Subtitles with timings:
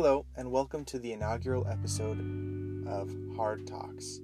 [0.00, 2.20] Hello, and welcome to the inaugural episode
[2.86, 4.20] of Hard Talks.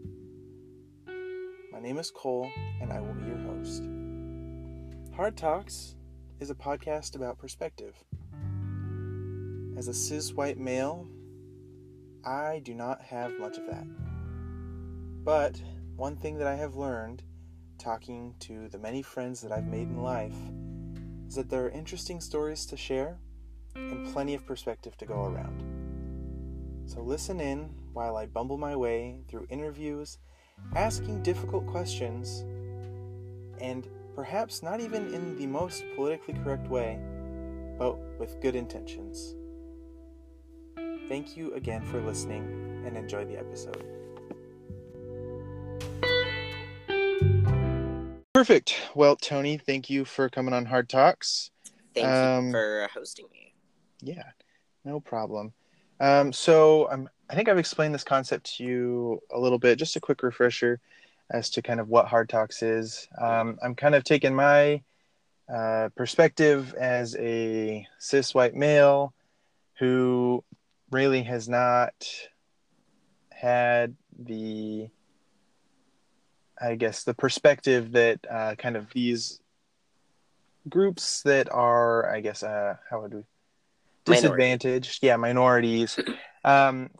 [1.72, 2.48] My name is Cole,
[2.80, 3.82] and I will be your host.
[5.16, 5.96] Hard Talks
[6.38, 7.96] is a podcast about perspective.
[9.76, 11.08] As a cis white male,
[12.24, 13.86] I do not have much of that.
[15.24, 15.60] But
[15.96, 17.24] one thing that I have learned
[17.78, 20.38] talking to the many friends that I've made in life
[21.26, 23.18] is that there are interesting stories to share
[23.76, 25.63] and plenty of perspective to go around.
[26.86, 30.18] So listen in while I bumble my way through interviews,
[30.76, 32.44] asking difficult questions,
[33.60, 36.98] and perhaps not even in the most politically correct way,
[37.78, 39.34] but with good intentions.
[41.08, 43.84] Thank you again for listening and enjoy the episode.
[48.32, 48.74] Perfect.
[48.94, 51.50] Well, Tony, thank you for coming on Hard Talks.
[51.94, 53.54] Thank Um, you for hosting me.
[54.00, 54.30] Yeah,
[54.84, 55.54] no problem.
[56.04, 59.78] Um, so I'm, I think I've explained this concept to you a little bit.
[59.78, 60.78] Just a quick refresher
[61.30, 63.08] as to kind of what Hard Talks is.
[63.18, 64.82] Um, I'm kind of taking my
[65.50, 69.14] uh, perspective as a cis white male
[69.78, 70.44] who
[70.90, 71.94] really has not
[73.30, 74.90] had the,
[76.60, 79.40] I guess, the perspective that uh, kind of these
[80.68, 83.22] groups that are, I guess, uh, how would we
[84.04, 85.02] Disadvantaged.
[85.02, 85.98] Yeah minorities.
[86.46, 86.90] Um,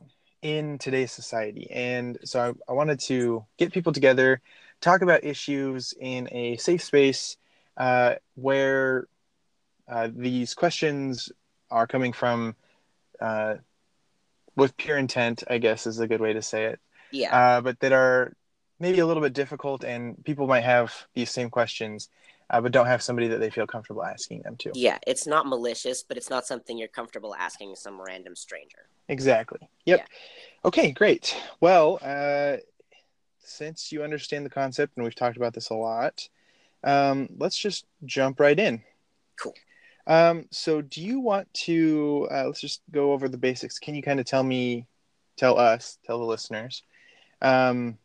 [0.40, 1.70] in today's society.
[1.70, 4.40] And so I, I wanted to get people together
[4.80, 7.38] talk about issues in a safe space
[7.78, 9.08] uh, where
[9.88, 11.32] uh, these questions
[11.70, 12.54] are coming from
[13.20, 13.54] uh,
[14.56, 16.80] with pure intent i guess is a good way to say it.
[17.10, 17.34] Yeah.
[17.34, 18.36] uh, but that are
[18.78, 22.08] maybe a little bit difficult and people might have these same questions
[22.54, 24.98] uh, but don't have somebody that they feel comfortable asking them to yeah.
[25.06, 28.88] It's not malicious, but it's not something you're comfortable asking some random stranger.
[29.08, 29.58] Exactly.
[29.86, 29.98] Yep.
[29.98, 30.04] Yeah.
[30.64, 31.36] Okay, great.
[31.60, 32.58] Well, uh,
[33.40, 36.28] since you understand the concept and we've talked about this a lot,
[36.84, 38.82] um, let's just jump right in.
[39.36, 39.54] Cool.
[40.06, 42.28] Um, so, do you want to?
[42.30, 43.80] Uh, let's just go over the basics.
[43.80, 44.86] Can you kind of tell me,
[45.36, 46.84] tell us, tell the listeners,
[47.42, 47.98] um,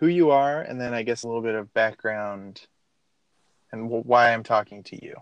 [0.00, 2.66] who you are, and then I guess a little bit of background
[3.74, 5.14] and wh- why I'm talking to you.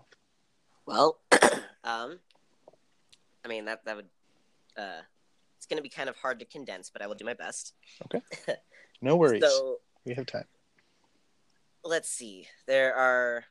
[0.85, 1.19] Well,
[1.83, 2.19] um,
[3.43, 4.09] I mean that that would
[4.77, 5.01] uh,
[5.57, 7.73] it's going to be kind of hard to condense, but I will do my best.
[8.05, 8.21] Okay.
[9.01, 9.43] No worries.
[9.43, 10.45] So we have time.
[11.83, 12.47] let's see.
[12.67, 13.43] There are.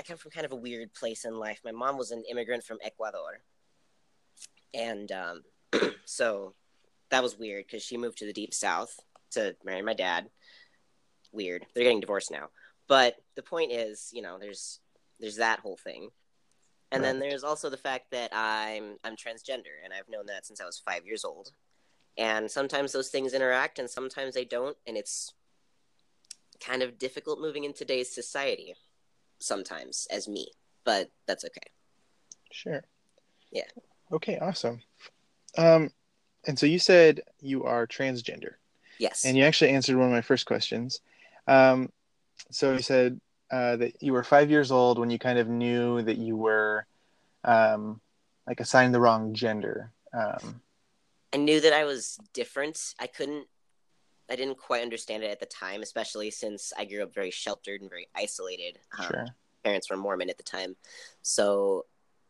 [0.00, 1.60] I come from kind of a weird place in life.
[1.64, 3.38] My mom was an immigrant from Ecuador,
[4.74, 5.42] and um,
[6.04, 6.54] so
[7.10, 8.98] that was weird because she moved to the deep south
[9.30, 10.28] to marry my dad.
[11.30, 11.66] Weird.
[11.72, 12.48] They're getting divorced now,
[12.90, 14.80] but the point is, you know, there's
[15.20, 16.10] there's that whole thing,
[16.90, 20.60] and then there's also the fact that I'm I'm transgender, and I've known that since
[20.60, 21.52] I was five years old.
[22.18, 25.32] And sometimes those things interact, and sometimes they don't, and it's
[26.58, 28.74] kind of difficult moving in today's society
[29.38, 30.50] sometimes as me,
[30.84, 31.70] but that's okay.
[32.50, 32.82] Sure.
[33.52, 33.70] Yeah.
[34.12, 34.80] Okay, awesome.
[35.56, 35.90] Um,
[36.44, 38.54] and so you said you are transgender,
[38.98, 39.24] Yes.
[39.24, 41.00] and you actually answered one of my first questions.
[41.46, 41.90] Um,
[42.50, 46.02] so you said uh, that you were five years old when you kind of knew
[46.02, 46.86] that you were
[47.44, 48.00] um,
[48.46, 49.92] like assigned the wrong gender.
[50.12, 50.60] Um,
[51.32, 52.94] I knew that I was different.
[52.98, 53.46] I couldn't
[54.30, 57.80] I didn't quite understand it at the time, especially since I grew up very sheltered
[57.80, 58.78] and very isolated.
[58.96, 59.26] Um, sure.
[59.64, 60.76] Parents were Mormon at the time.
[61.22, 61.86] So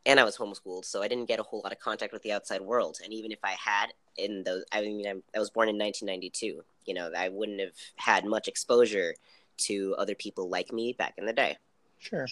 [0.06, 2.32] and I was homeschooled, so I didn't get a whole lot of contact with the
[2.32, 2.98] outside world.
[3.04, 6.62] And even if I had in those I mean I'm, I was born in 1992,
[6.86, 9.14] you know, I wouldn't have had much exposure
[9.60, 11.56] to other people like me back in the day.
[11.98, 12.26] Sure.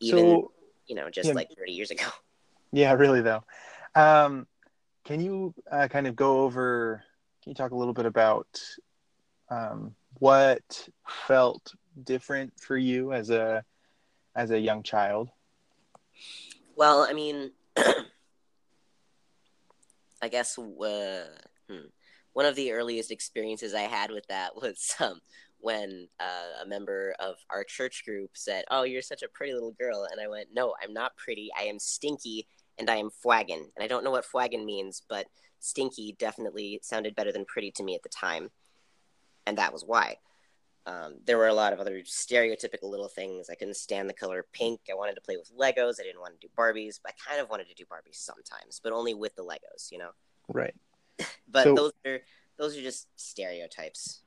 [0.00, 0.52] Even, so
[0.86, 1.34] you know, just yeah.
[1.34, 2.06] like 30 years ago.
[2.72, 3.44] yeah, really though.
[3.94, 4.46] Um,
[5.04, 7.02] can you uh, kind of go over?
[7.42, 8.60] Can you talk a little bit about
[9.48, 10.88] um, what
[11.26, 13.64] felt different for you as a
[14.34, 15.28] as a young child?
[16.76, 17.52] Well, I mean,
[20.22, 21.26] I guess uh,
[21.68, 21.86] hmm,
[22.32, 25.20] one of the earliest experiences I had with that was um,
[25.60, 29.72] when uh, a member of our church group said, "Oh, you're such a pretty little
[29.72, 31.50] girl," and I went, "No, I'm not pretty.
[31.58, 32.46] I am stinky,
[32.78, 35.26] and I am fwaggin." And I don't know what fwaggin means, but
[35.58, 38.50] stinky definitely sounded better than pretty to me at the time,
[39.46, 40.16] and that was why.
[40.86, 43.50] Um, there were a lot of other stereotypical little things.
[43.50, 44.80] I couldn't stand the color pink.
[44.90, 46.00] I wanted to play with Legos.
[46.00, 48.80] I didn't want to do Barbies, but I kind of wanted to do Barbies sometimes,
[48.82, 50.10] but only with the Legos, you know.
[50.48, 50.74] Right.
[51.46, 52.20] But So- those are
[52.56, 54.22] those are just stereotypes.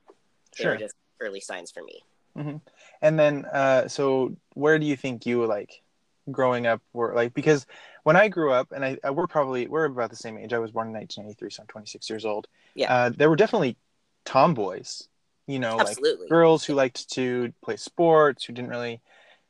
[0.56, 0.76] They Sure.
[0.76, 0.94] just
[1.24, 2.02] early signs for me.
[3.00, 5.82] And then, uh, so where do you think you like
[6.30, 7.34] growing up were like?
[7.34, 7.66] Because
[8.02, 10.52] when I grew up, and I, I we're probably we're about the same age.
[10.52, 12.48] I was born in 1983, so I'm 26 years old.
[12.74, 12.92] Yeah.
[12.92, 13.76] Uh, there were definitely
[14.24, 15.08] tomboys.
[15.46, 16.24] You know, Absolutely.
[16.24, 19.02] like girls who liked to play sports, who didn't really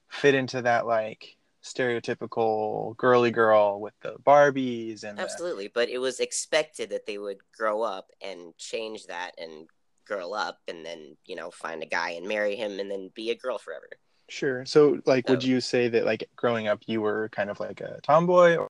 [0.08, 5.98] fit into that like stereotypical girly girl with the Barbies and the- Absolutely, but it
[5.98, 9.68] was expected that they would grow up and change that and
[10.06, 13.30] grow up and then, you know, find a guy and marry him and then be
[13.30, 13.88] a girl forever.
[14.28, 14.64] Sure.
[14.64, 18.00] So, like, would you say that, like, growing up, you were kind of like a
[18.02, 18.68] tomboy, or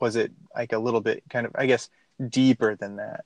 [0.00, 1.90] was it like a little bit kind of, I guess,
[2.28, 3.24] deeper than that?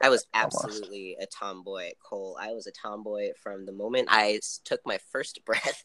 [0.00, 0.64] I was Almost.
[0.64, 2.38] absolutely a tomboy, Cole.
[2.40, 5.82] I was a tomboy from the moment i took my first breath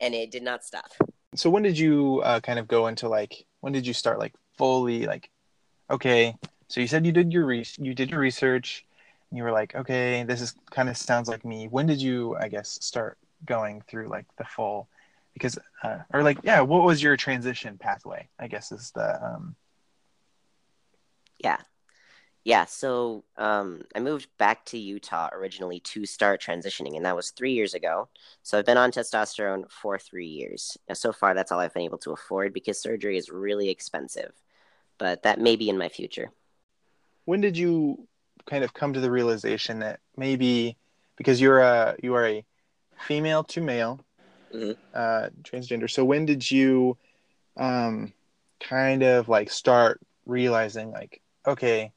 [0.00, 0.90] and it did not stop.
[1.36, 4.34] So, when did you uh, kind of go into like, when did you start like
[4.56, 5.30] fully like,
[5.90, 6.34] okay,
[6.68, 8.84] so you said you did your re- you did your research,
[9.36, 11.68] you were like, okay, this is kind of sounds like me.
[11.68, 14.88] When did you, I guess, start going through like the full?
[15.32, 18.28] Because, uh, or like, yeah, what was your transition pathway?
[18.38, 19.56] I guess is the um,
[21.42, 21.58] Yeah.
[22.44, 27.30] Yeah, so um, I moved back to Utah originally to start transitioning, and that was
[27.30, 28.08] three years ago.
[28.42, 30.76] So I've been on testosterone for three years.
[30.88, 34.32] Now, so far, that's all I've been able to afford because surgery is really expensive,
[34.98, 36.32] but that may be in my future.
[37.24, 38.06] when did you
[38.46, 40.76] kind of come to the realization that maybe
[41.16, 42.44] because you're a you are a
[42.98, 44.00] female to male
[44.54, 44.76] Mhm.
[44.94, 46.96] uh, transgender so when did you
[47.56, 48.12] um,
[48.60, 51.92] kind of like start realizing like okay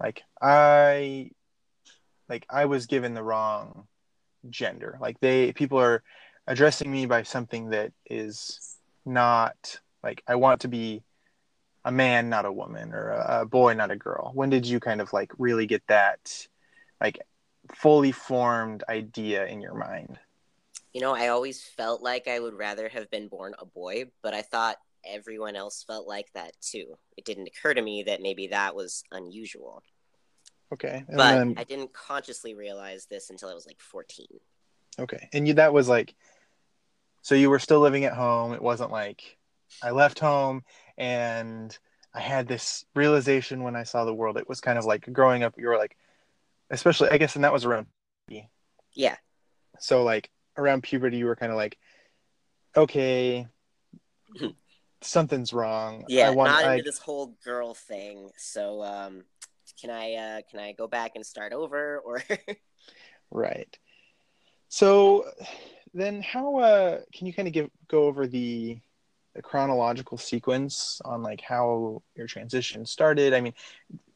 [0.00, 1.30] like i
[2.28, 3.86] like i was given the wrong
[4.48, 6.02] gender like they people are
[6.46, 11.02] addressing me by something that is not like i want to be
[11.86, 14.32] a man, not a woman, or a, a boy, not a girl?
[14.34, 16.48] When did you kind of like really get that
[17.00, 17.20] like
[17.74, 20.18] fully formed idea in your mind?
[20.92, 24.34] You know, I always felt like I would rather have been born a boy, but
[24.34, 26.98] I thought everyone else felt like that too.
[27.16, 29.84] It didn't occur to me that maybe that was unusual.
[30.72, 34.26] Okay, and But then I didn't consciously realize this until I was like 14.
[34.98, 36.14] okay, and you that was like,
[37.22, 38.52] so you were still living at home.
[38.52, 39.38] It wasn't like
[39.82, 40.64] I left home
[40.98, 41.76] and
[42.14, 44.36] I had this realization when I saw the world.
[44.38, 45.54] It was kind of like growing up.
[45.58, 45.96] You were like,
[46.70, 47.86] especially I guess, and that was around.
[48.96, 49.16] Yeah.
[49.78, 51.78] So like around puberty, you were kind of like,
[52.76, 53.46] okay,
[55.02, 56.04] something's wrong.
[56.08, 58.30] Yeah, I want, not I, this whole girl thing.
[58.36, 59.24] So, um,
[59.80, 62.22] can I uh, can I go back and start over, or
[63.30, 63.78] right.
[64.68, 65.26] So
[65.92, 68.78] then, how uh, can you kind of give go over the
[69.36, 73.34] the chronological sequence on like how your transition started?
[73.34, 73.54] I mean,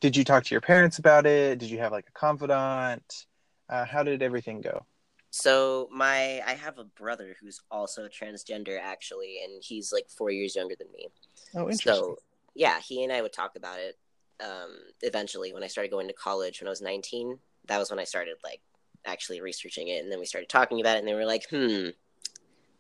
[0.01, 1.59] did you talk to your parents about it?
[1.59, 3.27] Did you have like a confidant?
[3.69, 4.85] Uh, how did everything go?
[5.31, 10.57] so my I have a brother who's also transgender actually, and he's like four years
[10.57, 11.09] younger than me.
[11.55, 11.95] Oh, interesting.
[11.95, 12.17] So
[12.55, 13.97] yeah, he and I would talk about it.
[14.43, 18.01] Um, eventually, when I started going to college when I was 19, that was when
[18.01, 18.61] I started like
[19.07, 21.91] actually researching it, and then we started talking about it, and they were like, "Hmm,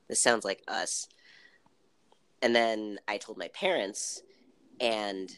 [0.08, 1.06] this sounds like us."
[2.42, 4.22] And then I told my parents,
[4.80, 5.30] and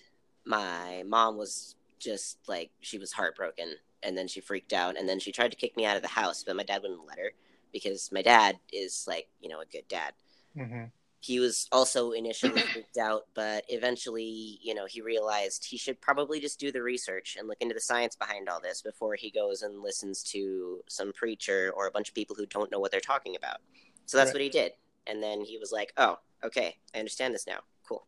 [0.47, 5.21] my mom was just like she was heartbroken, and then she freaked out, and then
[5.21, 7.33] she tried to kick me out of the house, but my dad wouldn't let her
[7.73, 10.15] because my dad is like you know a good dad
[10.57, 10.85] hmm
[11.21, 16.41] he was also initially freaked out, but eventually, you know, he realized he should probably
[16.41, 19.63] just do the research and look into the science behind all this before he goes
[19.63, 22.99] and listens to some preacher or a bunch of people who don't know what they're
[23.01, 23.59] talking about.
[24.07, 24.35] So that's Right.
[24.35, 24.73] what he did.
[25.07, 27.61] And then he was like, oh, okay, I understand this now.
[27.89, 28.07] Cool.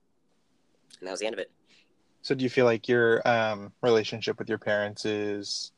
[0.99, 1.51] And that was the end of it.
[2.23, 5.73] So do you feel like your um, relationship with your parents is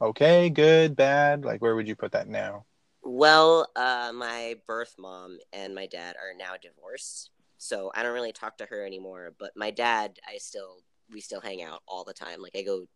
[0.00, 1.44] okay, good, bad?
[1.44, 2.64] Like, where would you put that now?
[3.04, 8.32] Well, uh, my birth mom and my dad are now divorced, so I don't really
[8.32, 9.34] talk to her anymore.
[9.38, 12.40] But my dad, I still we still hang out all the time.
[12.40, 12.86] Like I go,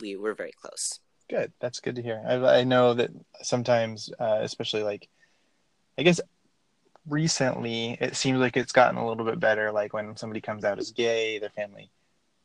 [0.00, 1.00] we we're very close.
[1.28, 1.52] Good.
[1.60, 2.22] That's good to hear.
[2.26, 3.10] I, I know that
[3.42, 5.08] sometimes, uh, especially like,
[5.96, 6.20] I guess
[7.08, 9.72] recently, it seems like it's gotten a little bit better.
[9.72, 11.90] Like when somebody comes out as gay, their family,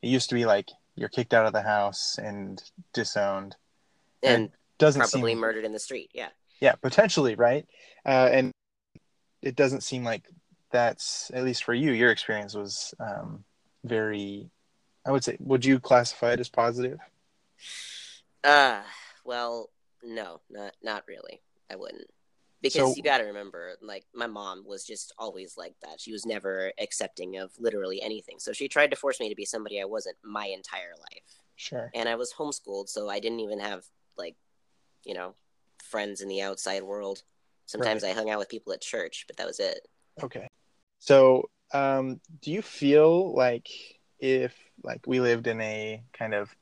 [0.02, 2.62] it used to be like you're kicked out of the house and
[2.94, 3.56] disowned.
[4.24, 6.10] And Doesn't probably seem, murdered in the street.
[6.14, 6.30] Yeah.
[6.60, 7.68] yeah, potentially, right?
[8.06, 8.52] Uh, and
[9.42, 10.24] it doesn't seem like
[10.72, 11.92] that's at least for you.
[11.92, 13.44] Your experience was um,
[13.84, 14.50] very.
[15.06, 16.98] I would say, would you classify it as positive?
[18.44, 18.82] Uh
[19.24, 19.70] well,
[20.04, 21.42] no, not not really.
[21.70, 22.08] I wouldn't.
[22.74, 26.00] Because So- you got to remember, like my mom was just always like that.
[26.02, 28.40] She was never accepting of literally anything.
[28.40, 31.42] So she tried to force me to be somebody I wasn't my entire life.
[31.58, 31.90] Sure.
[31.94, 33.86] and I was homeschooled, so I didn't even have
[34.18, 34.36] like,
[35.06, 35.36] you know,
[35.82, 37.24] friends in the outside world.
[37.66, 39.88] Sometimes I hung out with people at church, but that was it.
[40.22, 40.50] Okay.
[41.00, 43.70] So um, do you feel like
[44.20, 44.54] if
[44.84, 46.54] like we lived in a kind of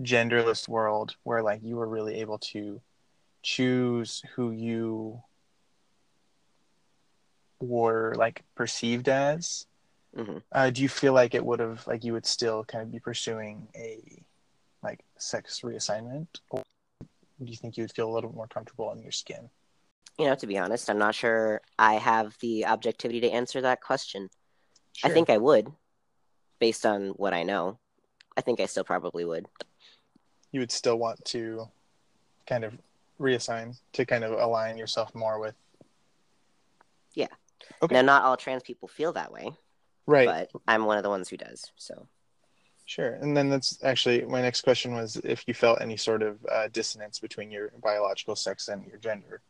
[0.00, 2.80] genderless world where like you were really able to
[3.48, 5.22] choose who you
[7.60, 9.66] were like perceived as
[10.14, 10.42] Mhm.
[10.52, 13.00] uh, do you feel like it would have like you would still kind of be
[13.00, 14.22] pursuing a
[14.82, 16.62] like sex reassignment or
[17.42, 19.48] do you think you would feel a little more comfortable in your skin
[20.18, 23.80] You know, to be honest, I'm not sure I have the objectivity to answer that
[23.80, 24.28] question.
[25.04, 25.70] I think I would,
[26.58, 27.78] based on what I know.
[28.36, 29.46] I think I still probably would.
[30.50, 31.70] you would still want to
[32.46, 32.72] kind of
[33.20, 35.54] reassign to kind of align yourself more with
[37.82, 37.94] Okay.
[37.94, 39.52] Now, not all trans people feel that way,
[40.06, 41.70] right but I'm one of the ones who does.
[41.76, 42.06] So,
[42.86, 43.14] Sure.
[43.20, 46.68] And then that's actually my next question was if you felt any sort of uh,
[46.72, 49.42] dissonance between your biological sex and your gender.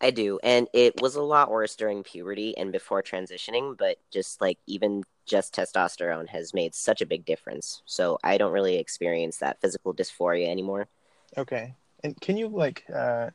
[0.00, 3.76] I do, and it was a lot worse during puberty and before transitioning.
[3.76, 8.52] But just like even just testosterone has made such a big difference, so I don't
[8.52, 10.86] really experience that physical dysphoria anymore.
[11.36, 11.74] Okay.
[12.04, 13.30] And can you like uh,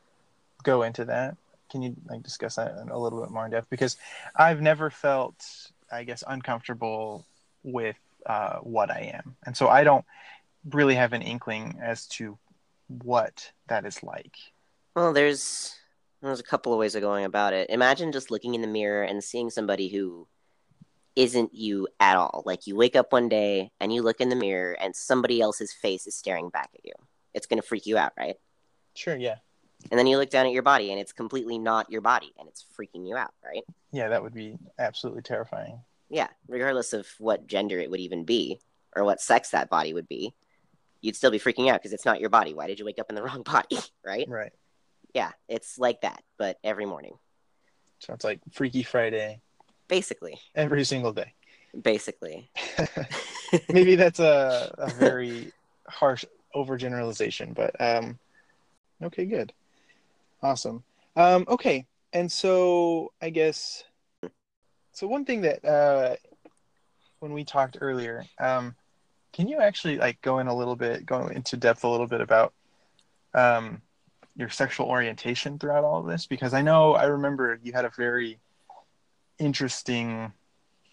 [0.63, 1.38] go into that?
[1.70, 3.70] Can you like discuss that a little bit more in depth?
[3.70, 3.98] Because
[4.36, 5.46] I've never felt,
[5.91, 7.25] I guess, uncomfortable
[7.63, 10.05] with uh, what I am, and so I don't
[10.70, 12.38] really have an inkling as to
[12.88, 14.38] what that is like.
[14.96, 15.75] Well, there's
[16.22, 17.70] there's a couple of ways of going about it.
[17.70, 20.27] Imagine just looking in the mirror and seeing somebody who
[21.15, 22.43] isn't you at all.
[22.46, 25.74] Like you wake up one day and you look in the mirror and somebody else's
[25.74, 26.93] face is staring back at you.
[27.34, 28.36] It's going to freak you out, right?
[28.93, 29.15] Sure.
[29.15, 29.35] Yeah.
[29.91, 32.47] And then you look down at your body and it's completely not your body and
[32.47, 33.63] it's freaking you out, right?
[33.91, 34.09] Yeah.
[34.09, 35.79] That would be absolutely terrifying.
[36.09, 38.59] Yeah, regardless of what gender it would even be
[38.95, 40.33] or what sex that body would be.
[41.01, 42.53] You'd still be freaking out because it's not your body.
[42.53, 44.27] Why did you wake up in the wrong body, right?
[44.29, 44.51] Right.
[45.13, 47.17] Yeah, it's like that, but every morning.
[48.00, 49.41] So it's like Freaky Friday
[49.88, 50.39] Basically.
[50.55, 51.33] every single day.
[51.79, 52.50] Basically.
[53.69, 55.51] maybe that's a, a very
[55.88, 58.17] harsh overgeneralization but um
[59.03, 59.53] okay good.
[60.41, 60.83] Awesome.
[61.15, 63.83] Um okay and so i guess
[64.91, 66.15] so one thing that uh
[67.19, 68.75] when we talked earlier um
[69.33, 72.22] can you actually like go in a little bit go into depth a little bit
[72.22, 72.53] about
[73.33, 73.81] um
[74.36, 76.25] your sexual orientation throughout all of this?
[76.25, 78.39] Because i know i remember you had a very
[79.39, 80.31] interesting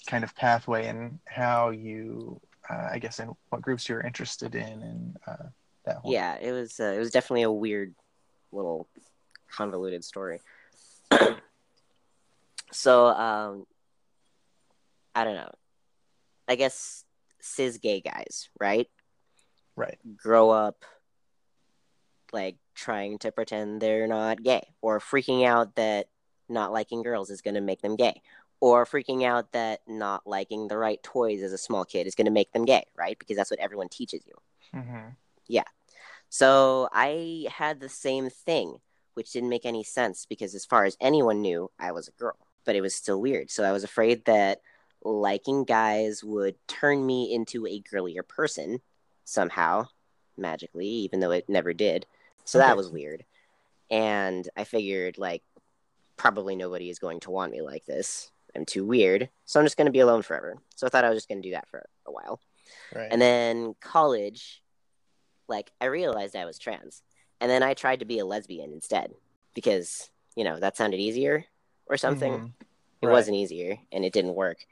[0.06, 2.40] kind of pathway and how you
[2.70, 5.46] uh, i guess in what groups you're interested in and uh,
[5.84, 7.94] that whole Yeah, it was uh, it was definitely a weird
[8.52, 8.88] little
[9.50, 10.40] convoluted story.
[12.72, 13.66] so, um
[15.14, 15.52] I don't know.
[16.48, 17.04] I guess
[17.40, 18.88] cis gay guys, right?
[19.76, 20.84] right grow up
[22.32, 26.06] like trying to pretend they're not gay or freaking out that
[26.48, 28.20] not liking girls is going to make them gay
[28.60, 32.26] or freaking out that not liking the right toys as a small kid is going
[32.26, 34.34] to make them gay right because that's what everyone teaches you
[35.48, 35.58] hmm
[36.32, 38.76] so i had the same thing
[39.14, 42.36] which didn't make any sense because as far as anyone knew i was a girl
[42.64, 43.50] but it was still weird.
[43.50, 44.60] So i was afraid that
[45.02, 48.80] liking guys would turn me into a girlier person
[49.24, 49.88] somehow
[50.36, 52.06] magically even though it never did.
[52.44, 52.68] So Okay.
[52.68, 53.24] that was weird.
[53.90, 55.42] And i figured like
[56.16, 58.30] probably nobody is going to want me like this.
[58.54, 59.30] I'm too weird.
[59.46, 60.58] So i'm just going to be alone forever.
[60.76, 62.40] So i thought i was just going to do that for a while.
[62.94, 63.08] Right.
[63.10, 64.62] And then college,
[65.50, 67.02] like I realized I was trans.
[67.40, 69.12] And then I tried to be a lesbian instead
[69.54, 71.44] because, you know, that sounded easier
[71.86, 72.32] or something.
[72.32, 72.52] Mhm.
[73.02, 73.12] It Right.
[73.12, 74.66] wasn't easier and it didn't work.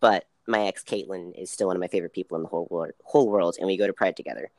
[0.00, 2.92] But my ex Caitlin is still one of my favorite people in the whole world,
[3.04, 4.50] whole world and we go to Pride together.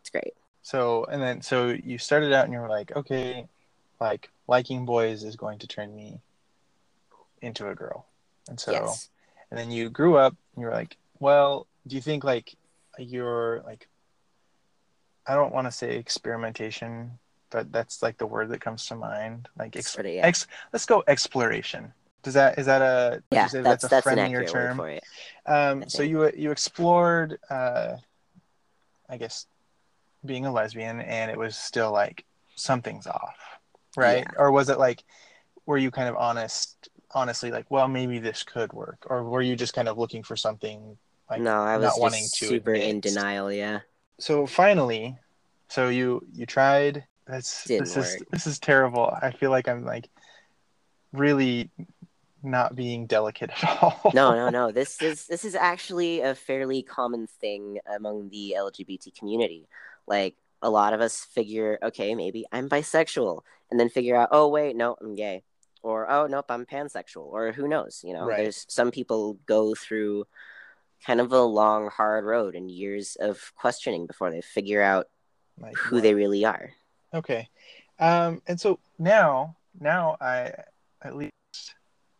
[0.00, 0.34] It's great.
[0.62, 3.48] so and then so you started out and you were like okay
[4.00, 6.20] like liking boys is going to turn me
[7.40, 8.06] into a girl
[8.48, 9.08] and so yes.
[9.50, 12.54] and then you grew up and you were like well do you think like
[12.98, 13.88] your like
[15.26, 17.18] i don't want to say experimentation
[17.52, 19.46] but that's like the word that comes to mind.
[19.58, 20.26] Like ex- Sort of, yeah.
[20.26, 21.92] ex- let's go exploration.
[22.22, 24.78] Does that is that a Yeah, say that's that's, friendlier term?
[24.78, 25.04] for it.
[25.46, 27.96] um so you you explored uh
[29.08, 29.46] i guess
[30.24, 32.24] being a lesbian and it was still like
[32.56, 33.36] something's off
[33.96, 34.26] right?
[34.38, 35.04] Or was it like
[35.66, 39.04] were you kind of honest honestly like well maybe this could work?
[39.10, 40.96] Or were you just kind of looking for something
[41.28, 43.80] like no, I was not just wanting to super in denial, yeah.
[44.18, 45.16] So finally
[45.68, 49.84] so you you tried that's Didn't this is this is terrible i feel like i'm
[49.84, 50.08] like
[51.12, 51.70] really
[52.42, 54.72] not being delicate at all no, no, no.
[54.72, 59.68] This is this is actually a fairly common thing among the LGBT community.
[60.08, 64.48] Like a lot of us figure, okay, maybe I'm bisexual, and then figure out, oh
[64.48, 65.44] wait, no, I'm gay.
[65.82, 68.38] or oh nope i'm pansexual or who knows you know Right.
[68.38, 70.26] there's some people go through
[71.06, 75.08] kind of a long hard road and years of questioning before they figure out
[75.58, 76.70] Like, who what- they really are
[77.14, 77.48] Okay.
[77.98, 80.52] Um, and so now, now I,
[81.02, 81.32] at least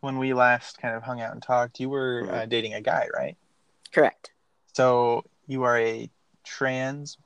[0.01, 2.49] when we last kind of hung out and talked, you were uh, Mhm.
[2.49, 3.37] dating a guy, right?
[3.91, 4.31] correct
[4.73, 6.09] So you are a
[6.43, 7.17] trans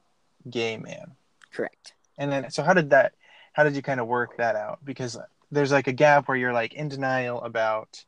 [0.50, 1.16] gay man.
[1.52, 3.14] correct And then, so how did that,
[3.54, 4.80] how did you kind of work that out?
[4.86, 5.18] Because
[5.52, 8.06] there's like a gap where you're like in denial about,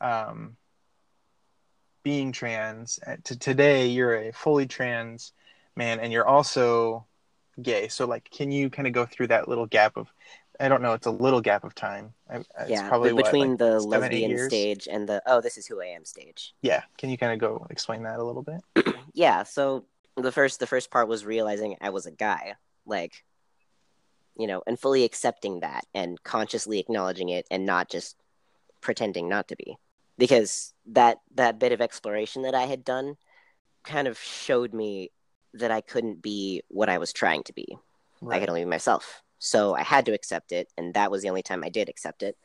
[0.00, 0.56] um,
[2.04, 3.00] being trans.
[3.04, 5.32] Uh, To today, you're a fully trans
[5.74, 7.04] man, and you're also
[7.60, 7.88] gay.
[7.88, 10.08] So, like, can you kind of go through that little gap of,
[10.60, 12.14] I don't know, it's a little gap of time.
[12.30, 15.58] I- It's yeah probably what, between like, the seven, lesbian stage and the oh this
[15.58, 16.82] is who i am stage Yeah.
[16.96, 18.86] Can you kind of go explain that a little bit?
[19.14, 19.84] yeah so
[20.16, 22.54] the first the first part was realizing i was a guy
[22.86, 23.24] like
[24.36, 28.16] you know and fully accepting that and consciously acknowledging it and not just
[28.80, 29.76] pretending not to be
[30.18, 33.16] because that that bit of exploration that i had done
[33.84, 35.10] kind of showed me
[35.52, 37.76] that i couldn't be what i was trying to be.
[38.30, 39.22] I could only be myself.
[39.38, 42.22] So i had to accept it and that was the only time i did accept
[42.22, 42.36] it.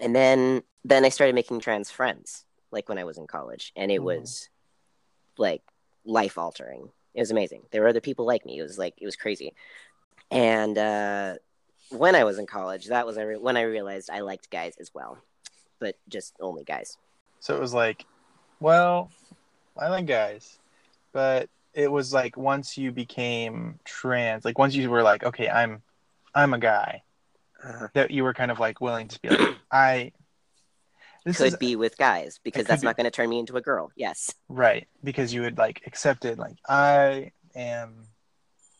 [0.00, 3.90] And then then i started making trans friends like when i was in college and
[3.90, 4.04] it Mhm.
[4.04, 4.48] was
[5.36, 5.62] like
[6.04, 7.62] life altering it was amazing.
[7.72, 8.58] There were other people like me.
[8.58, 9.52] It was like it was crazy.
[10.30, 11.34] And uh
[11.90, 15.18] when i was in college that was when i realized i liked guys as well
[15.80, 16.96] but just only guys.
[17.40, 18.04] So it was like,
[18.60, 19.10] well,
[19.76, 20.58] I like guys,
[21.12, 25.82] but it was like once you became trans, like once you were like, okay, I'm,
[26.34, 27.02] I'm a guy,
[27.94, 30.12] that you were kind of like willing to be like, I.
[31.24, 33.56] This could is be with guys because that's be- not going to turn me into
[33.56, 34.32] a girl yes.
[34.48, 38.06] Right because you had like accepted like I am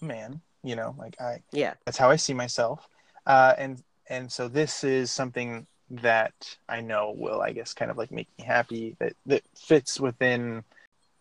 [0.00, 1.74] man, you know, like I yeah.
[1.84, 2.88] that's how I see myself,
[3.26, 7.96] uh, and and so this is something that I know will, I guess, kind of
[7.96, 10.64] like make me happy that that fits within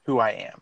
[0.06, 0.62] who I am.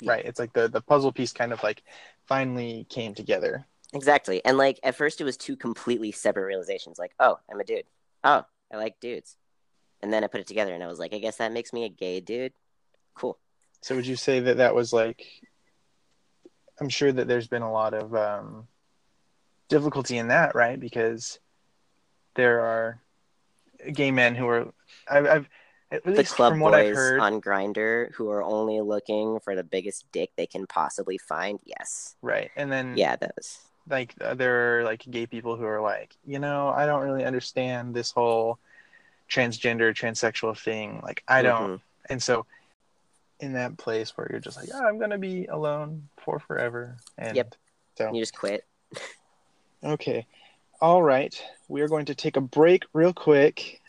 [0.00, 0.12] Yeah.
[0.12, 0.24] Right.
[0.24, 1.82] It's like the the puzzle piece kind of like
[2.26, 3.66] finally came together.
[3.92, 4.44] Exactly.
[4.44, 6.98] And like at first it was two completely separate realizations.
[6.98, 7.84] Like, oh, I'm a dude.
[8.24, 9.36] Oh, I like dudes.
[10.02, 11.84] And then I put it together and I was like, I guess that makes me
[11.84, 12.52] a gay dude.
[13.14, 13.38] Cool.
[13.80, 15.26] So would you say that that was like?
[16.80, 18.68] I'm sure that there's been a lot of um,
[19.68, 20.78] difficulty in that, right?
[20.78, 21.40] Because
[22.36, 23.00] there are
[23.92, 24.72] gay men who are.
[25.10, 25.48] I've, I've
[25.90, 29.54] at The club from what I've boys heard, on Grindr who are only looking for
[29.56, 31.60] the biggest dick they can possibly find.
[31.64, 32.14] Yes.
[32.20, 32.50] right?
[32.56, 33.58] And then Yeah, those.
[33.88, 37.24] like uh, there are like gay people who are like you know i don't really
[37.24, 38.58] understand this whole
[39.30, 41.80] transgender transsexual thing like i don't Mhm.
[42.10, 42.44] and so
[43.40, 47.34] in that place where you're just like oh, i'm gonna be alone for forever and
[47.36, 47.54] Yep.
[47.96, 48.66] so You just quit.
[49.82, 50.26] okay
[50.80, 53.80] all right we are going to take a break real quick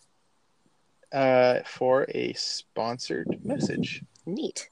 [1.12, 4.69] uh, for a sponsored message Neat.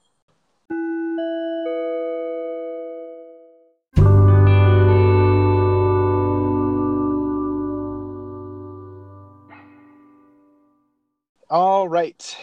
[11.49, 12.37] All right.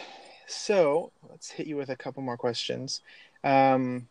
[0.47, 3.01] So let's hit you with a couple more questions.
[3.45, 4.09] Um,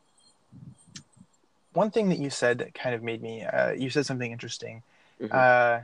[1.73, 4.83] one thing that you said that kind of made me, uh, you said something interesting.
[5.23, 5.31] Mhm.
[5.31, 5.81] Uh,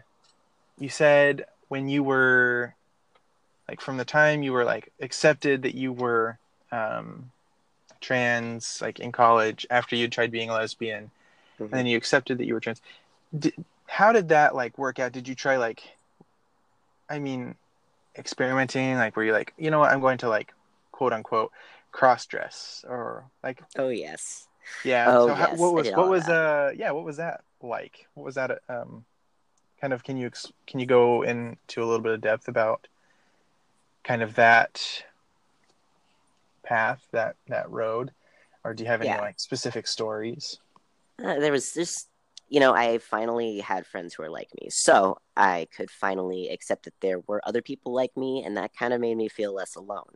[0.78, 2.75] you said when you were,
[3.67, 6.38] like, from the time you were, like, accepted that you were
[6.71, 7.32] um,
[8.02, 11.12] trans, like, in college, after you tried being a lesbian,
[11.60, 11.65] Mhm.
[11.65, 12.82] and then you accepted that you were trans.
[13.38, 13.54] Did,
[13.88, 15.12] how did that, like, work out?
[15.12, 15.84] Did you try, like,
[17.10, 17.56] I mean,
[18.17, 20.54] experimenting like were you like you know what i'm going to like
[20.91, 21.52] quote unquote
[21.91, 24.47] cross dress or like Oh yes.
[24.84, 26.34] yeah Oh, so how, yes, what was what was that.
[26.36, 29.06] uh yeah what was that like what was that um
[29.79, 30.31] kind of can you
[30.67, 32.87] can you go into a little bit of depth about
[34.03, 35.03] kind of that
[36.63, 38.11] path that that road?
[38.63, 39.21] Or do you have any Yeah.
[39.21, 40.59] like specific stories?
[41.23, 42.09] Uh, there was just
[42.47, 44.69] you know i finally had friends who were like me.
[44.69, 48.93] So i could finally accept that there were other people like me and that kind
[48.93, 50.15] of made me feel less alone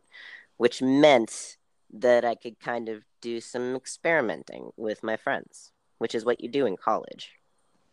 [0.56, 1.56] which meant
[1.92, 6.48] that i could kind of do some experimenting with my friends which is what you
[6.48, 7.32] do in college.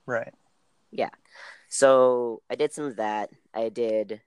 [0.07, 0.33] Right
[1.71, 3.29] so i did some of that.
[3.53, 4.21] I did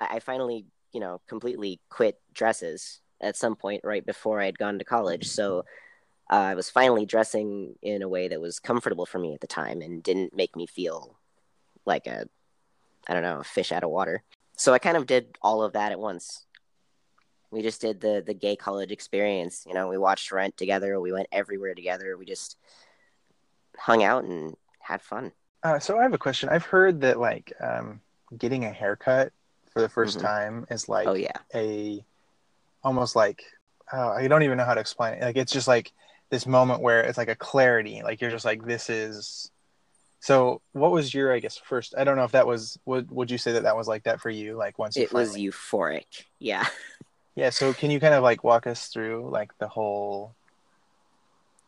[0.00, 4.78] i finally you know completely quit dresses at some point right before i had gone
[4.78, 5.28] to college.
[5.28, 5.60] So
[6.30, 9.46] uh, i was finally dressing in a way that was comfortable for me at the
[9.46, 11.16] time and didn't make me feel
[11.86, 12.26] like a
[13.08, 14.22] i don't know a fish out of water.
[14.56, 16.44] So i kind of did all of that at once.
[17.52, 21.12] We just did the the gay college experience you know we watched rent together we
[21.12, 22.56] went everywhere together we just
[23.78, 25.32] hung out and had fun
[25.66, 26.48] Uh, so I have a question.
[26.48, 28.00] I've heard that like um,
[28.38, 29.32] getting a haircut
[29.72, 30.22] for the 1st Mhm.
[30.22, 31.38] time is like oh yeah.
[31.54, 32.04] a
[32.84, 33.42] almost like
[33.92, 35.22] uh, I don't even know how to explain it.
[35.22, 35.92] Like it's just like
[36.30, 38.00] this moment where it's like a clarity.
[38.04, 39.50] Like you're just like this is.
[40.20, 41.94] So what was your I guess first?
[41.98, 44.20] I don't know if that was would would you say that that was like that
[44.20, 44.54] for you?
[44.56, 46.26] Like once you It was euphoric.
[46.38, 46.64] Yeah.
[47.34, 47.50] Yeah.
[47.50, 50.34] So can you kind of like walk us through like the whole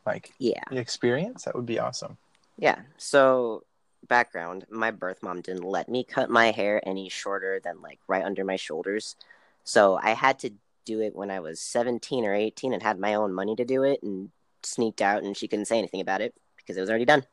[0.06, 0.62] like Yeah.
[0.70, 1.44] experience?
[1.44, 2.16] That would be awesome.
[2.56, 2.80] Yeah.
[2.96, 3.64] So,
[4.06, 8.24] background my birth mom didn't let me cut my hair any shorter than like right
[8.24, 9.16] under my shoulders.
[9.64, 10.52] So, I had to
[10.86, 13.82] do it when I was 17 or 18 and had my own money to do
[13.82, 14.30] it and
[14.62, 17.24] sneaked out and she couldn't say anything about it because it was already done.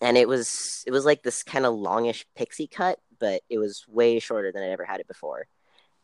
[0.00, 3.84] And it was it was like this kind of longish pixie cut, but it was
[3.88, 5.46] way shorter than I'd ever had it before.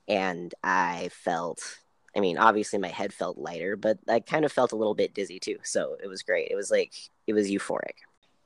[0.09, 1.79] And I felt
[2.17, 5.15] I mean, obviously my head felt lighter, but I kind of felt a little bit
[5.15, 5.59] dizzy too.
[5.65, 6.49] So, it was great.
[6.51, 6.93] It was like
[7.27, 8.05] it was euphoric.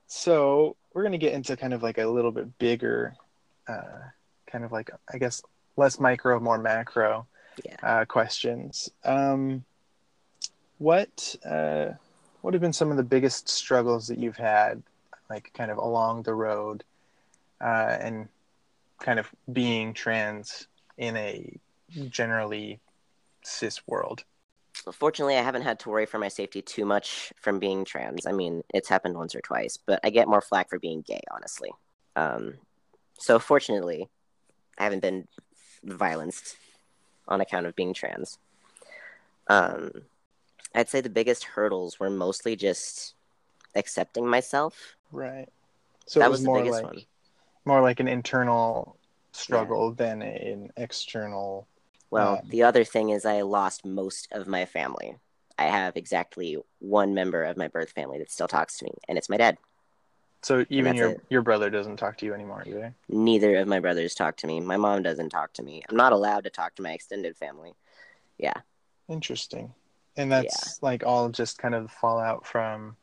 [0.08, 3.14] So we're gonna get into kind of like a little bit bigger,
[3.68, 4.00] uh,
[4.50, 5.42] kind of like I guess
[5.76, 7.26] less micro, more macro
[7.64, 7.76] Yeah.
[7.82, 8.90] uh, questions.
[9.04, 9.64] Um,
[10.78, 11.90] what uh,
[12.40, 14.82] what have been some of the biggest struggles that you've had,
[15.28, 16.84] like kind of along the road,
[17.60, 18.28] uh, and
[19.00, 20.66] kind of being trans
[20.96, 21.58] in a
[22.08, 22.80] generally
[23.42, 24.24] cis world?
[24.92, 28.26] Fortunately, I haven't had to worry for my safety too much from being trans.
[28.26, 31.20] I mean, it's happened once or twice, but I get more flack for being gay,
[31.30, 31.70] honestly.
[32.16, 32.54] Um,
[33.18, 34.08] so, fortunately,
[34.78, 35.26] I haven't been
[35.84, 36.56] violenced
[37.26, 38.38] on account of being trans.
[39.48, 39.90] Um,
[40.74, 43.14] I'd say the biggest hurdles were mostly just
[43.74, 44.96] accepting myself.
[45.12, 45.48] Right.
[46.06, 47.02] So that it was, was, the more biggest like one.
[47.64, 48.96] more like an internal
[49.32, 51.66] struggle than an external.
[52.10, 55.16] Well, Um, the other thing is I lost most of my family.
[55.58, 59.18] I have exactly one member of my birth family that still talks to me, and
[59.18, 59.58] it's my dad.
[60.42, 61.20] So even your it.
[61.28, 62.94] your brother doesn't talk to you anymore either.
[63.08, 64.60] Neither of my brothers talk to me.
[64.60, 65.82] My mom doesn't talk to me.
[65.88, 67.74] I'm not allowed to talk to my extended family.
[68.38, 68.54] Yeah.
[69.08, 69.74] Interesting.
[70.16, 72.96] And that's like all just kind of the fallout from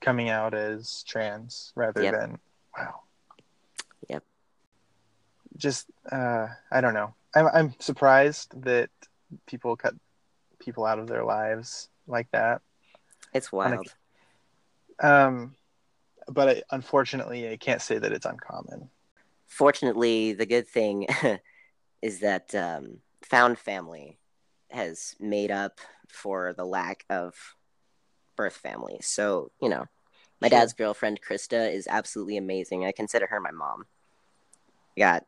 [0.00, 2.14] coming out as trans rather Yep.
[2.14, 2.38] than
[2.78, 3.00] wow.
[4.08, 4.22] Yep.
[5.56, 7.12] Just uh I don't know.
[7.36, 8.90] I'm I'm surprised that
[9.46, 9.94] people cut
[10.58, 12.62] people out of their lives like that.
[13.32, 13.94] It's wild.
[15.00, 15.54] Um
[16.28, 18.90] but I, unfortunately I can't say that it's uncommon.
[19.46, 21.06] Fortunately, the good thing
[22.02, 24.18] is that um, found family
[24.70, 27.34] has made up for the lack of
[28.36, 28.98] birth family.
[29.02, 29.86] So, you know,
[30.40, 30.58] my Sure.
[30.58, 32.84] dad's girlfriend, Krista, is absolutely amazing.
[32.84, 33.86] I consider her my mom.
[34.96, 35.24] I got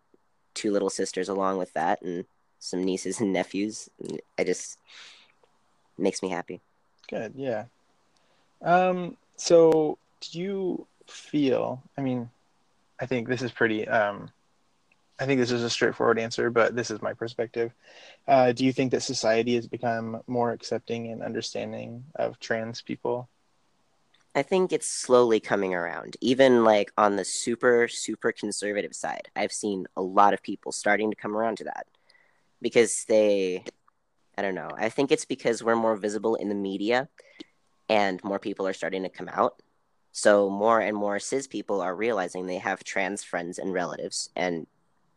[0.58, 2.24] two little sisters along with that and
[2.58, 3.88] some nieces and nephews.
[4.36, 4.78] I just
[5.96, 6.60] makes me happy.
[7.08, 7.64] Good, yeah.
[8.60, 12.28] Um, so do you feel, I mean,
[13.00, 14.30] I think this is pretty, um,
[15.20, 17.72] I think this is a straightforward answer, but this is my perspective.
[18.26, 23.28] Uh, do you think that society has become more accepting and understanding of trans people?
[24.34, 26.16] I think it's slowly coming around.
[26.20, 31.10] Even like on the super, super conservative side, I've seen a lot of people starting
[31.10, 31.86] to come around to that
[32.60, 33.64] because they,
[34.36, 34.70] I don't know.
[34.76, 37.08] I think it's because we're more visible in the media
[37.88, 39.62] and more people are starting to come out.
[40.12, 44.66] So more and more cis people are realizing they have trans friends and relatives and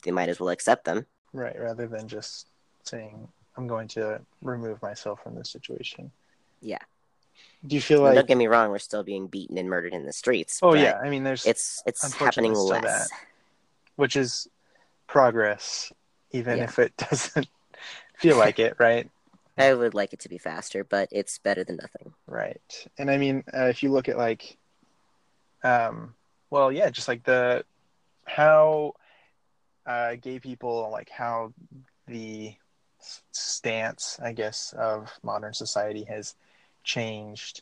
[0.04, 1.06] they might as well accept them.
[1.34, 2.47] Right, rather than just
[2.84, 6.12] saying, I'm going to remove myself from this situation.
[6.62, 6.80] Yeah.
[7.65, 10.06] Do you feel like, don't get me wrong, we're still being beaten and murdered in
[10.06, 10.60] the streets.
[10.63, 13.10] oh yeah, I mean, there's, It's it's happening less.
[13.97, 14.47] which is
[15.08, 15.91] progress,
[16.32, 16.63] even Yeah.
[16.65, 17.47] if it doesn't
[18.17, 19.10] feel like it, right?
[19.58, 22.13] I would like it to be faster, but it's better than nothing.
[22.26, 22.88] Right.
[22.97, 24.58] And I mean, uh, if you look at like,
[25.63, 26.15] um,
[26.50, 27.63] well, yeah, just like the
[28.26, 28.93] how
[29.86, 31.54] uh, gay people like how
[32.08, 32.56] the
[33.32, 36.36] stance, I guess, of modern society has
[36.84, 37.62] changed.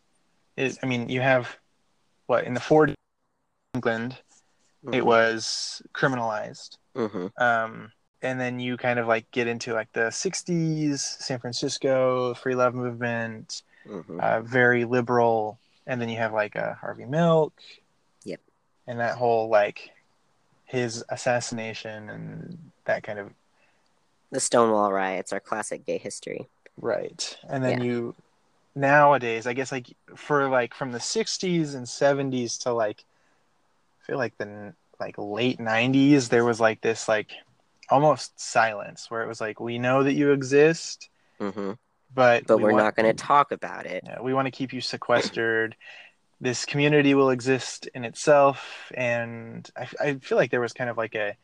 [0.57, 1.57] Is I mean, you have
[2.27, 2.95] what in the 40s
[3.73, 4.17] England
[4.91, 6.77] it was criminalized.
[6.95, 12.33] hmm Um, and then you kind of like get into like the 60s, San Francisco,
[12.33, 17.53] free love movement, hmm uh, very liberal, and then you have like uh, Harvey Milk.
[18.25, 18.41] Yep.
[18.87, 19.91] And that whole like
[20.65, 23.31] his assassination and that kind of
[24.31, 26.47] The Stonewall riots are classic gay history.
[26.81, 27.37] right.
[27.47, 27.85] And then Yeah.
[27.85, 28.15] you
[28.79, 33.03] nowadays, I guess like for like from the 60s and 70s to like
[34.01, 37.31] I feel like the like late 90s there was like this like
[37.89, 41.73] almost silence where it was like we know that you exist, hmm
[42.13, 44.03] but But we we're want- not going to talk about it.
[44.05, 45.75] Yeah, we want to keep you sequestered.
[46.41, 50.97] this community will exist in itself, and I, I feel like there was kind of
[50.97, 51.35] like a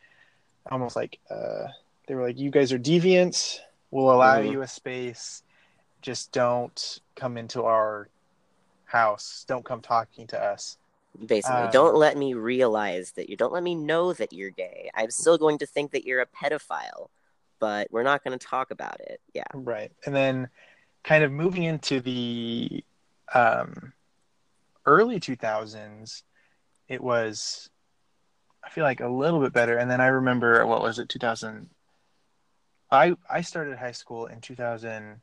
[0.71, 1.67] almost like uh,
[2.07, 3.59] they were like, "You guys are deviants.
[3.91, 4.51] We'll allow Mhm.
[4.51, 5.43] you a space.
[6.05, 8.09] Just don't come into our
[8.85, 9.43] house.
[9.47, 10.77] Don't come talking to us."
[11.25, 14.91] Basically, Um, don't let me realize that you don't let me know that you're gay.
[14.93, 17.09] I'm still going to think that you're a pedophile,
[17.57, 19.19] but we're not going to talk about it.
[19.33, 19.45] Yeah.
[19.53, 19.91] Right.
[20.05, 20.49] And then
[21.03, 22.83] kind of moving into the
[23.33, 23.93] um,
[24.85, 26.21] early 2000s,
[26.87, 27.69] it was,
[28.63, 29.77] I feel like, a little bit better.
[29.77, 31.69] And then I remember, what was it, 2000?
[32.91, 35.21] I, I started high school in 2007.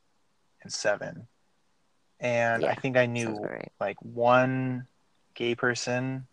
[2.20, 3.72] And I Yeah, I think I knew right.
[3.81, 4.87] like one
[5.35, 6.27] gay person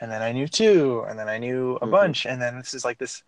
[0.00, 1.90] and then i knew two and then i knew a Mhm.
[1.90, 3.22] bunch and then this is like this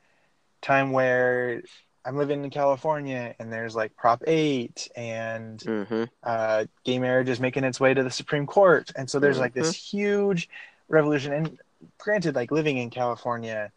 [0.62, 1.62] time where
[2.04, 7.40] i'm living in california and there's like prop 8 and hmm uh, gay marriage is
[7.40, 9.96] making its way to the supreme court and so there's like this Mm-hmm.
[9.98, 10.48] huge
[10.88, 11.58] revolution and
[11.98, 13.72] granted like living in california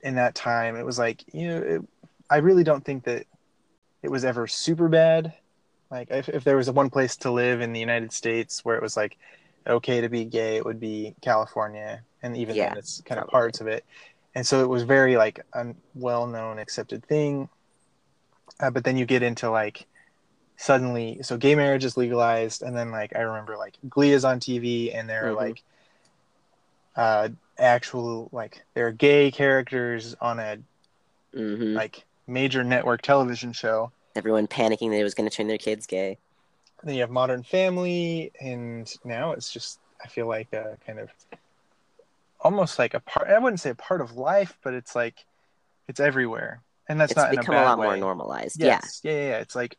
[0.00, 1.82] in that time it was like you know it,
[2.30, 3.26] i really don't think that
[4.02, 5.34] it was ever super bad.
[5.90, 8.82] Like if, if there was one place to live in the united states where it
[8.82, 9.18] was like
[9.66, 13.28] okay to be gay it would be california and even Yeah, then it's kind of
[13.28, 13.84] parts of it.
[14.34, 17.48] And so it was very like a well-known accepted thing.
[18.60, 19.86] Uh, but then you get into like
[20.56, 24.40] suddenly so gay marriage is legalized and then like i remember like glee is on
[24.40, 25.36] tv and there are Mhm.
[25.36, 25.64] like
[26.96, 30.58] uh actual like there are gay characters on a
[31.34, 35.56] hmm like major network television show Everyone panicking that it was going to turn their
[35.58, 36.18] kids gay.
[36.82, 41.10] then you have modern family and now it's just i feel like a kind of
[42.40, 45.24] almost like a part i wouldn't say a part of life but it's like
[45.88, 48.60] it's everywhere and that's it's not become a a, lot way more normalized.
[48.60, 49.12] yes yeah.
[49.12, 49.76] yeah yeah it's like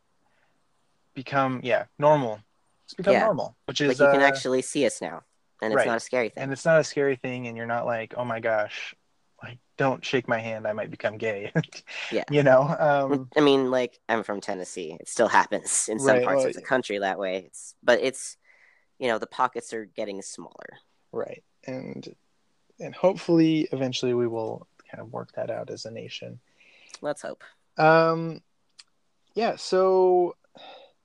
[1.14, 2.40] become yeah normal
[2.86, 3.26] it's become Yeah.
[3.26, 5.22] normal which is Like you can uh, actually see us now,
[5.62, 5.88] and it's right.
[5.88, 6.44] not a scary thing.
[6.44, 8.96] and it's not a scary thing and you're not like oh my gosh
[9.44, 11.52] like don't shake my hand i might become gay
[12.12, 12.24] Yeah.
[12.32, 14.96] you know um I mean, like I'm from Tennessee.
[15.00, 17.44] It still happens in some Right, parts well, of the country that way.
[17.48, 18.38] It's but it's
[19.00, 20.80] you know the pockets are getting smaller.
[21.12, 22.16] right and
[22.80, 26.40] and hopefully eventually we will kind of work that out as a nation
[27.02, 27.44] Let's hope.
[27.78, 28.42] um
[29.36, 30.36] yeah so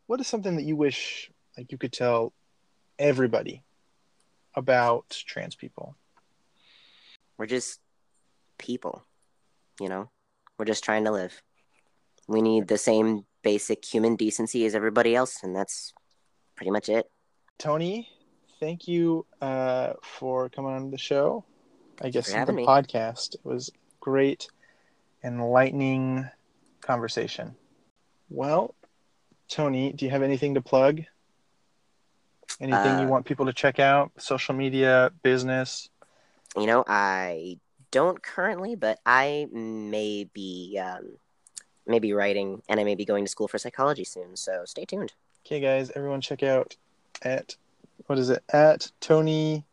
[0.07, 2.33] what is something that you wish like you could tell
[2.98, 3.62] everybody
[4.55, 5.96] about trans people
[7.38, 7.81] We're just
[8.59, 9.05] people,
[9.81, 10.11] you know.
[10.59, 11.40] We're just trying to live.
[12.27, 15.92] We need the same basic human decency as everybody else, and that's
[16.57, 17.07] pretty much it.
[17.59, 18.09] tony
[18.61, 21.44] thank you uh for coming on the show
[22.03, 22.66] i guess the me.
[22.66, 24.49] podcast it was great
[25.25, 26.29] enlightening
[26.81, 27.55] conversation
[28.31, 28.75] well
[29.49, 31.03] tony do you have anything to plug
[32.61, 35.88] anything you Uh, want people to check out social media business
[36.57, 37.59] You know, I
[37.90, 41.16] don't currently, but I may be um,
[41.87, 44.37] maybe writing, and I may be going to school for psychology soon.
[44.37, 45.12] So stay tuned.
[45.46, 46.77] Okay, guys, everyone check out
[47.22, 47.57] at
[48.07, 48.42] what is it?
[48.53, 49.64] At Tony.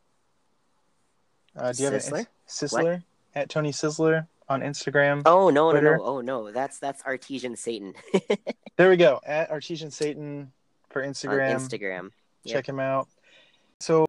[1.56, 2.20] Uh, do you have Sizzler?
[2.20, 3.04] an Sizzler?
[3.36, 5.22] At Tony Sizzler on Instagram.
[5.26, 5.98] Oh no, no, Twitter?
[5.98, 6.04] no!
[6.04, 7.94] Oh no, that's that's Artesian Satan
[8.78, 9.22] There we go.
[9.26, 10.52] At Artesian Satan
[10.90, 11.56] for on Instagram.
[11.56, 12.10] Instagram.
[12.46, 13.08] Check him out.
[13.80, 14.06] So.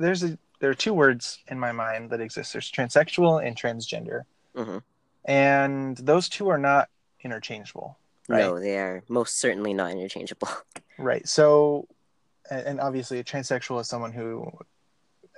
[0.00, 2.52] There's a there are two words in my mind that exist.
[2.52, 4.22] There's transsexual and transgender.
[4.56, 4.78] hmm
[5.26, 6.88] and those two are not
[7.22, 10.48] interchangeable right No, they are most certainly not interchangeable.
[10.98, 11.86] right so
[12.50, 14.50] and and obviously a transsexual is someone who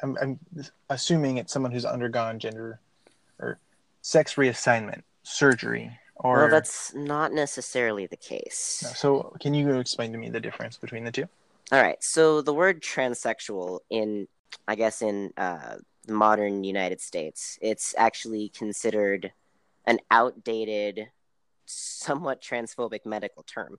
[0.02, 0.40] I'm, I'm
[0.88, 2.80] assuming it's someone who's undergone gender
[3.40, 3.58] or
[4.02, 8.80] sex reassignment surgery or well, that's not necessarily the case.
[8.84, 11.28] No, so can you explain to me the difference between the two
[11.72, 12.02] All right.
[12.02, 14.28] So the word transsexual in,
[14.66, 19.32] I guess, in uh, the modern United States, it's actually considered
[19.86, 21.08] an outdated,
[21.66, 23.78] somewhat transphobic medical term.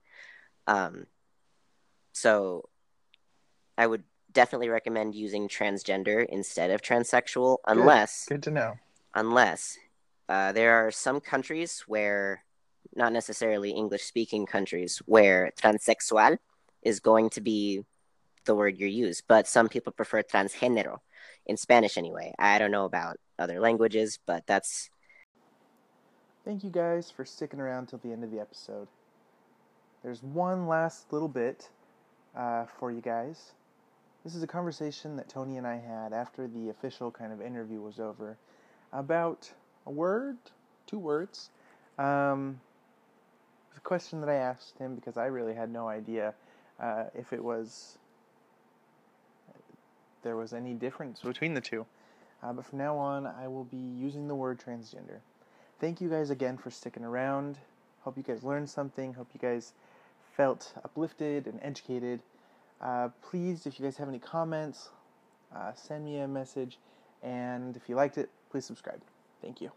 [0.66, 1.06] Um,
[2.12, 2.68] so
[3.76, 8.74] I would definitely recommend using transgender instead of transsexual, unless good to know
[9.14, 9.78] unless
[10.28, 12.44] uh, there are some countries where,
[12.94, 16.38] not necessarily English speaking countries, where transsexual
[16.82, 17.84] is going to be
[18.44, 20.98] the word you use, but some people prefer transgénero
[21.46, 22.32] in Spanish anyway.
[22.38, 24.90] I don't know about other languages, but that's
[26.44, 28.86] Thank you guys for sticking around till the end of the episode.
[30.02, 31.70] There's one last little bit
[32.36, 33.52] uh, for you guys.
[34.24, 37.80] This is a conversation that Tony and I had after the official kind of interview
[37.80, 38.36] was over
[38.92, 39.50] about
[39.86, 40.36] a word,
[40.86, 41.48] two words,
[41.98, 42.60] um,
[43.74, 46.34] a question that I asked him because I really had no idea
[46.78, 47.98] uh, if it was
[50.24, 51.86] there was any difference between the two.
[52.42, 55.20] Uh, but from now on, I will be using the word transgender.
[55.80, 57.58] Thank you guys again for sticking around.
[58.02, 59.14] Hope you guys learned something.
[59.14, 59.72] Hope you guys
[60.36, 62.20] felt uplifted and educated.
[62.80, 64.90] Uh, please, if you guys have any comments,
[65.54, 66.78] uh, send me a message.
[67.22, 69.00] And if you liked it, please subscribe.
[69.40, 69.70] Thank you.